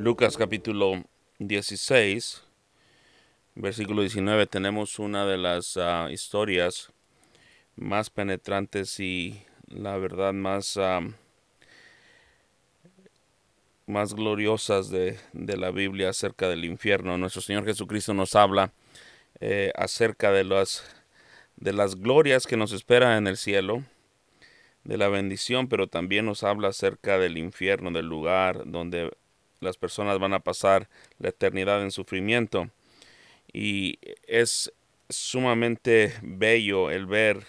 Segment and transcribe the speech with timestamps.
[0.00, 1.04] Lucas capítulo
[1.40, 2.42] 16,
[3.54, 6.90] versículo 19, tenemos una de las ah, historias
[7.76, 11.00] más penetrantes y la verdad más, ah,
[13.86, 17.18] más gloriosas de, de, la Biblia acerca del infierno.
[17.18, 18.72] Nuestro Señor Jesucristo nos habla
[19.38, 20.82] eh, acerca de las,
[21.56, 23.84] de las glorias que nos esperan en el cielo
[24.82, 29.10] de la bendición, pero también nos habla acerca del infierno, del lugar donde
[29.60, 30.88] las personas van a pasar
[31.18, 32.70] la eternidad en sufrimiento.
[33.52, 34.72] Y es
[35.08, 37.44] sumamente bello el ver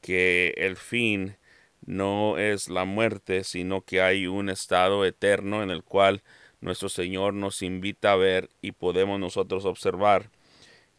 [0.00, 1.36] que el fin
[1.84, 6.22] no es la muerte, sino que hay un estado eterno en el cual
[6.60, 10.30] nuestro Señor nos invita a ver y podemos nosotros observar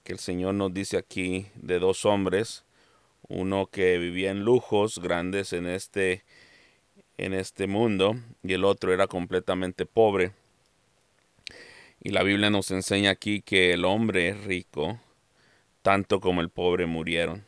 [0.04, 2.64] que el Señor nos dice aquí de dos hombres,
[3.28, 6.24] uno que vivía en lujos grandes en este
[7.18, 10.32] en este mundo y el otro era completamente pobre.
[12.00, 15.00] Y la Biblia nos enseña aquí que el hombre rico,
[15.82, 17.46] tanto como el pobre, murieron.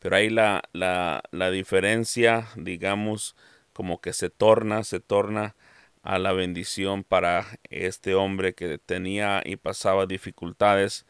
[0.00, 3.36] Pero ahí la, la, la diferencia, digamos,
[3.72, 5.54] como que se torna, se torna
[6.02, 11.06] a la bendición para este hombre que tenía y pasaba dificultades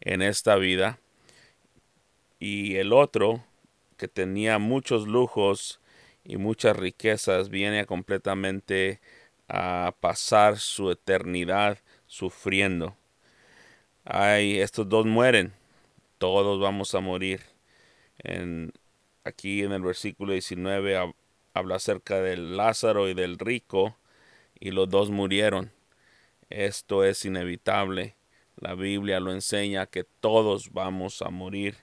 [0.00, 0.98] en esta vida.
[2.38, 3.44] Y el otro,
[3.96, 5.80] que tenía muchos lujos
[6.24, 9.00] y muchas riquezas, viene completamente
[9.48, 11.78] a pasar su eternidad
[12.08, 12.96] sufriendo.
[14.04, 15.52] Ay, estos dos mueren,
[16.18, 17.42] todos vamos a morir.
[18.18, 18.72] En,
[19.22, 21.14] aquí en el versículo 19
[21.54, 23.96] habla acerca del Lázaro y del rico,
[24.58, 25.70] y los dos murieron.
[26.50, 28.16] Esto es inevitable.
[28.56, 31.76] La Biblia lo enseña que todos vamos a morir.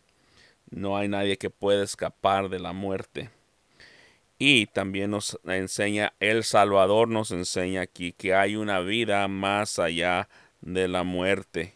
[0.70, 3.30] No hay nadie que pueda escapar de la muerte.
[4.38, 10.28] Y también nos enseña, el Salvador nos enseña aquí que hay una vida más allá
[10.62, 11.75] de la muerte.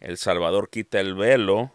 [0.00, 1.72] El Salvador quita el velo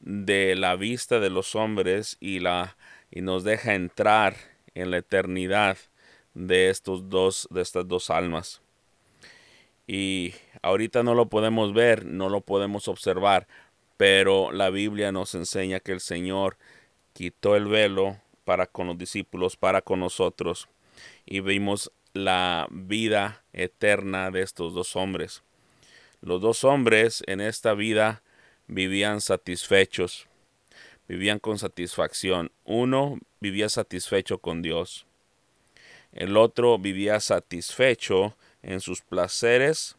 [0.00, 2.76] de la vista de los hombres y, la,
[3.10, 4.36] y nos deja entrar
[4.74, 5.78] en la eternidad
[6.34, 8.60] de, estos dos, de estas dos almas.
[9.86, 13.48] Y ahorita no lo podemos ver, no lo podemos observar,
[13.96, 16.58] pero la Biblia nos enseña que el Señor
[17.14, 20.70] quitó el velo para con los discípulos, para con nosotros.
[21.26, 25.42] Y vimos la vida eterna de estos dos hombres.
[26.22, 28.22] Los dos hombres en esta vida
[28.66, 30.28] vivían satisfechos,
[31.06, 32.50] vivían con satisfacción.
[32.64, 35.04] Uno vivía satisfecho con Dios.
[36.12, 39.98] El otro vivía satisfecho en sus placeres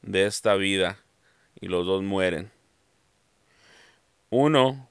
[0.00, 0.96] de esta vida
[1.60, 2.50] y los dos mueren.
[4.30, 4.88] Uno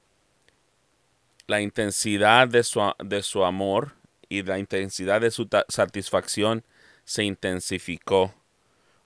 [1.48, 3.94] la intensidad de su, de su amor
[4.30, 6.64] y la intensidad de su satisfacción
[7.06, 8.34] se intensificó.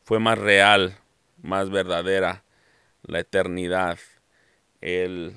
[0.03, 0.97] Fue más real,
[1.41, 2.43] más verdadera
[3.03, 3.97] la eternidad.
[4.81, 5.35] El,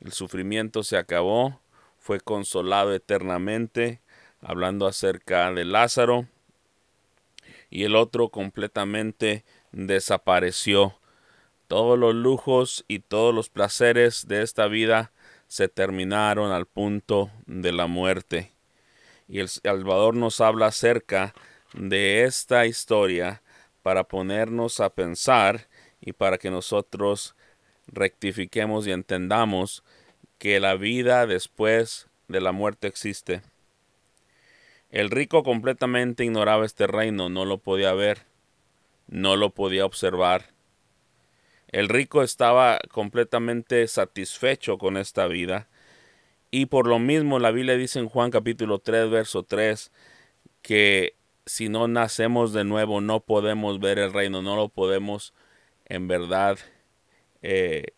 [0.00, 1.60] el sufrimiento se acabó,
[1.98, 4.00] fue consolado eternamente,
[4.40, 6.26] hablando acerca de Lázaro,
[7.70, 10.98] y el otro completamente desapareció.
[11.68, 15.12] Todos los lujos y todos los placeres de esta vida
[15.48, 18.52] se terminaron al punto de la muerte.
[19.28, 21.34] Y el Salvador nos habla acerca
[21.74, 23.42] de esta historia
[23.82, 25.68] para ponernos a pensar
[26.00, 27.36] y para que nosotros
[27.86, 29.84] rectifiquemos y entendamos
[30.38, 33.42] que la vida después de la muerte existe.
[34.90, 38.26] El rico completamente ignoraba este reino, no lo podía ver,
[39.08, 40.55] no lo podía observar,
[41.76, 45.68] el rico estaba completamente satisfecho con esta vida.
[46.50, 49.92] Y por lo mismo la Biblia dice en Juan capítulo 3, verso 3,
[50.62, 51.12] que
[51.44, 55.34] si no nacemos de nuevo no podemos ver el reino, no lo podemos
[55.84, 56.58] en verdad
[57.42, 57.88] eh,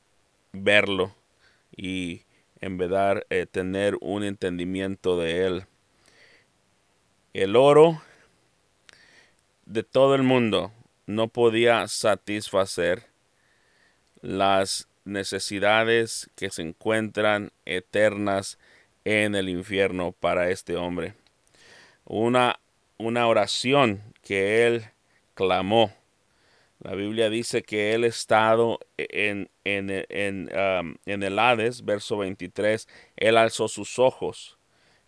[0.53, 1.15] verlo
[1.77, 2.23] y
[2.61, 5.67] en verdad eh, tener un entendimiento de él.
[7.33, 8.03] El oro
[9.67, 10.73] de todo el mundo
[11.07, 13.07] no podía satisfacer
[14.21, 18.59] las necesidades que se encuentran eternas
[19.05, 21.15] en el infierno para este hombre.
[22.05, 22.61] Una,
[22.99, 24.85] una oración que él
[25.35, 25.93] clamó.
[26.81, 32.87] La Biblia dice que él estado en, en, en, um, en el Hades, verso 23,
[33.17, 34.59] él alzó sus ojos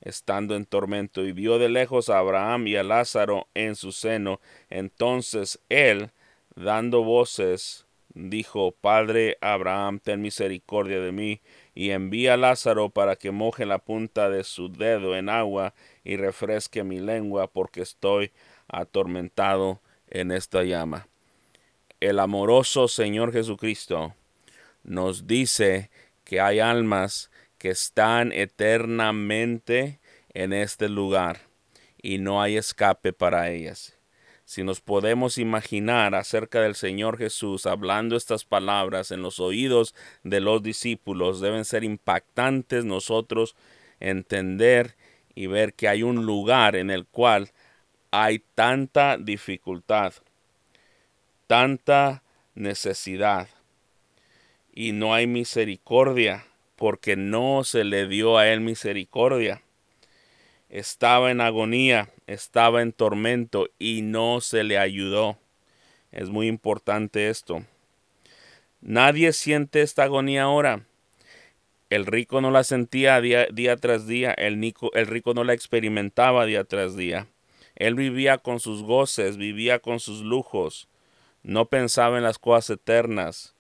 [0.01, 4.41] estando en tormento y vio de lejos a Abraham y a Lázaro en su seno.
[4.71, 6.11] Entonces él,
[6.57, 11.41] dando voces, dijo, Padre Abraham, ten misericordia de mí,
[11.75, 15.75] y envía a Lázaro para que moje la punta de su dedo en agua
[16.05, 18.33] y refresque mi lengua, porque estoy
[18.69, 21.09] atormentado en esta llama.
[22.01, 24.15] El amoroso Señor Jesucristo
[24.83, 25.91] nos dice
[26.25, 30.01] que hay almas que están eternamente
[30.33, 31.41] en este lugar
[32.01, 34.00] y no hay escape para ellas.
[34.51, 39.95] Si nos podemos imaginar acerca del Señor Jesús hablando estas palabras en los oídos
[40.25, 43.55] de los discípulos, deben ser impactantes nosotros
[44.01, 44.97] entender
[45.37, 47.53] y ver que hay un lugar en el cual
[48.11, 50.15] hay tanta dificultad,
[51.47, 52.25] tanta
[52.57, 53.47] necesidad
[54.75, 56.45] y no hay misericordia
[56.75, 59.63] porque no se le dio a él misericordia.
[60.71, 65.37] Estaba en agonía, estaba en tormento y no se le ayudó.
[66.13, 67.65] Es muy importante esto.
[68.81, 70.87] Nadie siente esta agonía ahora.
[71.91, 76.63] El rico no la sentía día, tras día, el, el rico no la experimentaba día
[76.63, 77.27] tras día.
[77.75, 80.89] Él vivía con sus goces, vivía con sus lujos,
[81.43, 83.57] no pensaba en las cosas eternas.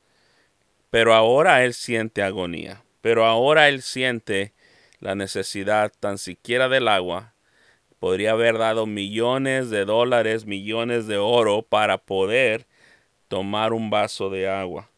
[0.91, 4.53] Pero ahora él siente agonía, pero ahora él siente
[5.01, 7.35] la necesidad tan siquiera del agua.
[7.99, 12.67] Podría haber dado millones de dólares, millones de oro para poder
[13.29, 14.89] tomar un vaso de agua,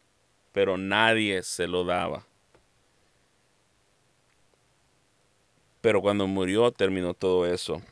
[0.52, 2.26] pero nadie se lo daba.
[5.81, 7.82] Pero cuando murió terminó todo eso.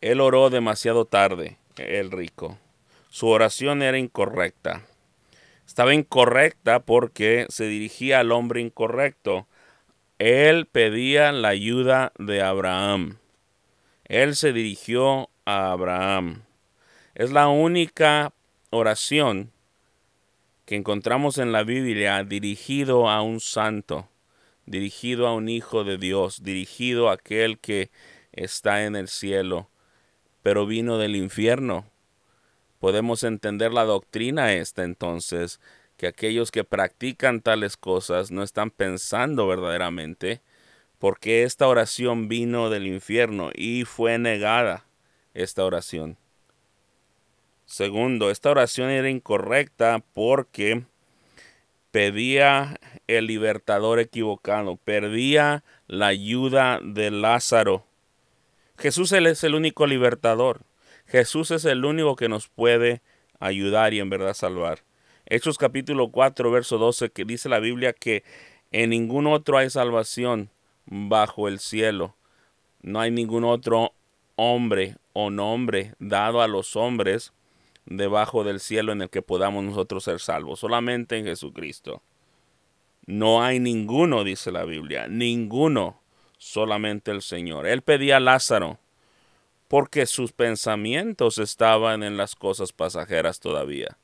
[0.00, 2.58] Él oró demasiado tarde, el rico.
[3.08, 4.82] Su oración era incorrecta.
[5.66, 9.48] Estaba incorrecta porque se dirigía al hombre incorrecto.
[10.18, 13.18] Él pedía la ayuda de Abraham.
[14.04, 16.42] Él se dirigió a Abraham.
[17.14, 18.32] Es la única
[18.70, 19.52] oración
[20.64, 24.08] que encontramos en la Biblia dirigido a un santo
[24.66, 27.90] dirigido a un hijo de Dios, dirigido a aquel que
[28.32, 29.70] está en el cielo,
[30.42, 31.86] pero vino del infierno.
[32.80, 35.60] Podemos entender la doctrina esta entonces,
[35.96, 40.40] que aquellos que practican tales cosas no están pensando verdaderamente,
[40.98, 44.86] porque esta oración vino del infierno y fue negada
[45.34, 46.16] esta oración.
[47.66, 50.84] Segundo, esta oración era incorrecta porque
[51.90, 57.84] pedía el libertador equivocado, perdía la ayuda de Lázaro.
[58.78, 60.60] Jesús es el único libertador.
[61.06, 63.02] Jesús es el único que nos puede
[63.40, 64.85] ayudar y en verdad salvar.
[65.28, 68.22] Hechos capítulo 4, verso 12, que dice la Biblia que
[68.70, 70.50] en ningún otro hay salvación
[70.84, 72.14] bajo el cielo.
[72.80, 73.92] No hay ningún otro
[74.36, 77.32] hombre o nombre dado a los hombres
[77.86, 82.02] debajo del cielo en el que podamos nosotros ser salvos, solamente en Jesucristo.
[83.06, 86.00] No hay ninguno, dice la Biblia, ninguno,
[86.38, 87.66] solamente el Señor.
[87.66, 88.78] Él pedía a Lázaro
[89.66, 93.98] porque sus pensamientos estaban en las cosas pasajeras todavía.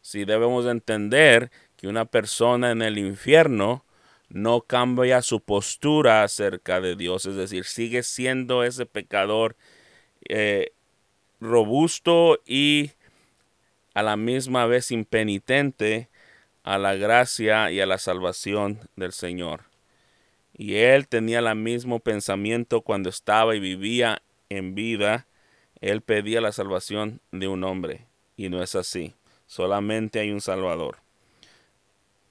[0.00, 3.84] Si debemos entender que una persona en el infierno
[4.28, 9.56] no cambia su postura acerca de Dios, es decir, sigue siendo ese pecador
[10.28, 10.72] eh,
[11.40, 12.92] robusto y
[13.94, 16.08] a la misma vez impenitente
[16.62, 19.64] a la gracia y a la salvación del Señor.
[20.52, 25.26] Y él tenía el mismo pensamiento cuando estaba y vivía en vida.
[25.80, 28.06] Él pedía la salvación de un hombre.
[28.36, 29.14] Y no es así.
[29.50, 30.98] Solamente hay un Salvador.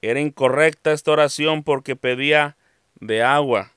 [0.00, 2.56] Era incorrecta esta oración porque pedía
[2.94, 3.72] de agua.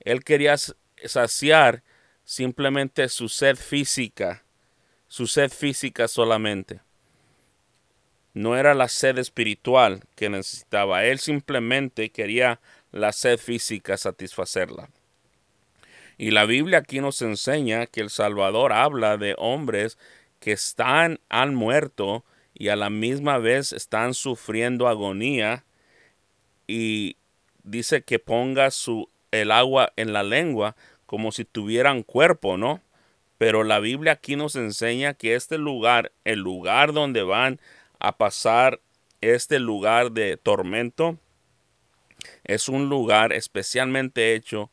[0.00, 0.56] Él quería
[1.04, 1.84] saciar
[2.24, 4.42] simplemente su sed física.
[5.06, 6.80] Su sed física solamente
[8.34, 12.58] no era la sed espiritual que necesitaba, él simplemente quería
[12.90, 14.90] la sed física satisfacerla.
[16.18, 19.98] Y la Biblia aquí nos enseña que el Salvador habla de hombres
[20.40, 22.24] que están, han muerto
[22.58, 25.64] y a la misma vez están sufriendo agonía
[26.66, 27.16] y
[27.64, 32.80] dice que ponga su, el agua en la lengua como si tuvieran cuerpo, ¿no?
[33.36, 37.60] Pero la Biblia aquí nos enseña que este lugar, el lugar donde van
[37.98, 38.80] a pasar
[39.20, 41.18] este lugar de tormento
[42.44, 44.70] es un lugar especialmente hecho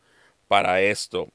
[0.47, 1.27] para esto,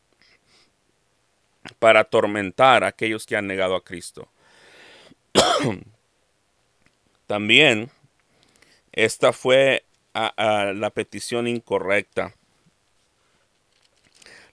[1.78, 4.30] para atormentar a aquellos que han negado a Cristo.
[7.28, 7.90] También
[8.90, 12.34] esta fue la petición incorrecta.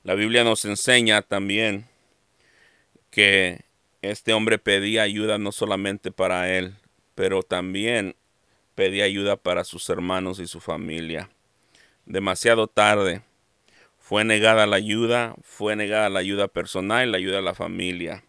[0.04, 1.88] La Biblia nos enseña también
[3.12, 3.62] que
[4.02, 6.76] este hombre pedía ayuda no solamente para él,
[7.16, 8.18] pero también
[8.76, 11.30] pedía ayuda para sus hermanos y su familia.
[12.06, 13.22] Demasiado tarde.
[13.98, 18.26] Fue negada la ayuda, fue negada la ayuda personal y la ayuda a la familia.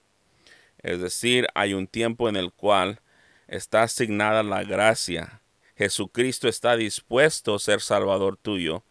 [0.79, 3.01] Es decir, hay un tiempo en el cual
[3.49, 5.41] está asignada la gracia.
[5.77, 8.85] Jesucristo está dispuesto a ser salvador tuyo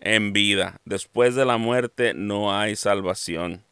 [0.00, 0.80] en vida.
[0.84, 3.64] Después de la muerte no hay salvación,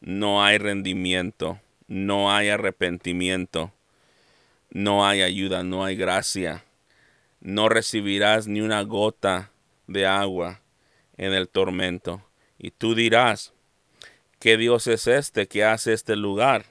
[0.00, 3.72] no hay rendimiento, no hay arrepentimiento,
[4.70, 6.64] no hay ayuda, no hay gracia.
[7.40, 9.50] No recibirás ni una gota
[9.86, 10.60] de agua
[11.16, 12.22] en el tormento.
[12.58, 13.52] Y tú dirás,
[14.38, 16.66] ¿qué Dios es este que hace este lugar?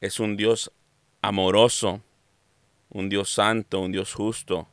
[0.00, 0.72] Es un Dios
[1.22, 2.02] amoroso,
[2.90, 4.68] un Dios santo, un Dios justo,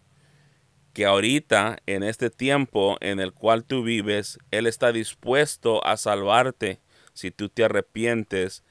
[0.93, 6.79] que ahorita, en este tiempo en el cual tú vives, Él está dispuesto a salvarte
[7.13, 8.63] si tú te arrepientes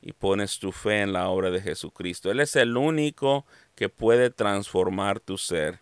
[0.00, 2.30] y pones tu fe en la obra de Jesucristo.
[2.30, 5.80] Él es el único que puede transformar tu ser.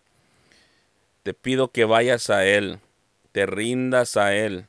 [1.22, 2.80] Te pido que vayas a Él,
[3.32, 4.68] te rindas a Él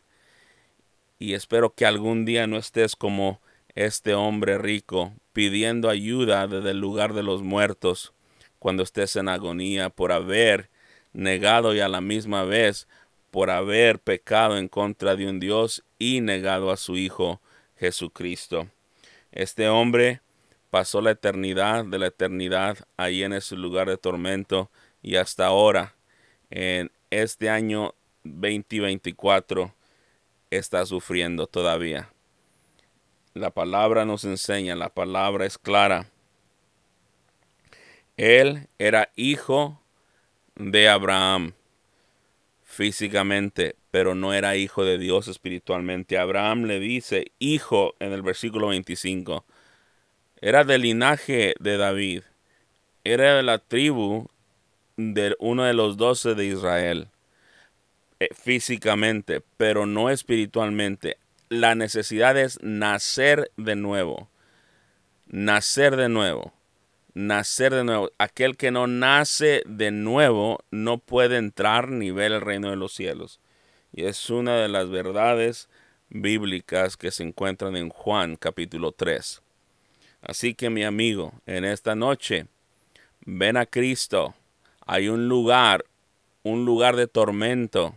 [1.17, 3.39] y espero que algún día no estés como
[3.75, 8.13] este hombre rico pidiendo ayuda desde el lugar de los muertos
[8.59, 10.69] cuando estés en agonía por haber
[11.13, 12.88] negado y a la misma vez
[13.31, 17.41] por haber pecado en contra de un Dios y negado a su Hijo
[17.77, 18.67] Jesucristo.
[19.31, 20.21] Este hombre
[20.69, 24.69] pasó la eternidad de la eternidad ahí en ese lugar de tormento
[25.01, 25.95] y hasta ahora,
[26.50, 29.73] en este año 2024,
[30.50, 32.09] está sufriendo todavía.
[33.33, 36.09] La palabra nos enseña, la palabra es clara.
[38.17, 39.81] Él era hijo
[40.55, 41.53] de Abraham
[42.63, 46.17] físicamente, pero no era hijo de Dios espiritualmente.
[46.17, 49.45] Abraham le dice hijo en el versículo 25.
[50.41, 52.23] Era del linaje de David.
[53.05, 54.27] Era de la tribu
[54.97, 57.07] de uno de los doce de Israel.
[58.19, 61.17] Eh, físicamente, pero no espiritualmente
[61.51, 64.29] la necesidad es nacer de nuevo.
[65.27, 66.53] Nacer de nuevo.
[67.13, 68.10] Nacer de nuevo.
[68.17, 72.93] Aquel que no nace de nuevo no puede entrar ni ver el reino de los
[72.93, 73.41] cielos.
[73.91, 75.67] Y es una de las verdades
[76.08, 79.41] bíblicas que se encuentran en Juan capítulo 3.
[80.22, 82.48] Así que mi amigo, en esta noche,
[83.25, 84.36] ven a Cristo.
[84.86, 85.84] Hay un lugar,
[86.43, 87.93] un lugar de tormento,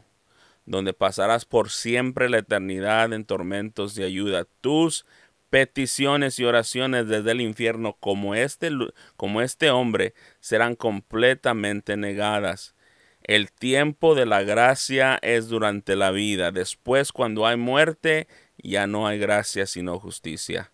[0.66, 4.46] donde pasarás por siempre la eternidad en tormentos de ayuda.
[4.60, 5.04] Tus
[5.50, 8.70] peticiones y oraciones desde el infierno como este,
[9.16, 12.74] como este hombre serán completamente negadas.
[13.22, 16.50] El tiempo de la gracia es durante la vida.
[16.50, 18.28] Después, cuando hay muerte,
[18.58, 20.72] ya no hay gracia sino justicia.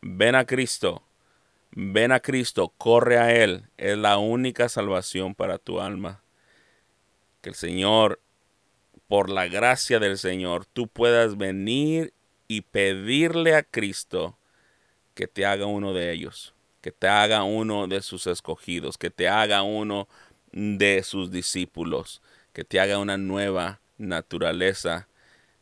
[0.00, 1.02] Ven a Cristo.
[1.72, 3.64] Ven a Cristo, corre a Él.
[3.76, 6.22] Es la única salvación para tu alma.
[7.42, 8.20] Que el Señor
[9.08, 12.12] por la gracia del Señor, tú puedas venir
[12.48, 14.36] y pedirle a Cristo
[15.14, 19.28] que te haga uno de ellos, que te haga uno de sus escogidos, que te
[19.28, 20.08] haga uno
[20.52, 22.22] de sus discípulos,
[22.52, 25.08] que te haga una nueva naturaleza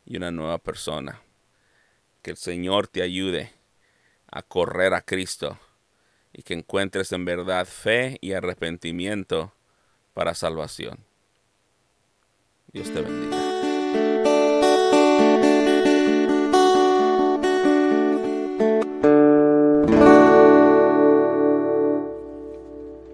[0.05, 1.21] y una nueva persona.
[2.21, 3.51] Que el Señor te ayude
[4.31, 5.59] a correr a Cristo
[6.33, 9.53] y que encuentres en verdad fe y arrepentimiento
[10.13, 10.99] para salvación.
[12.75, 13.44] Dios te bendiga.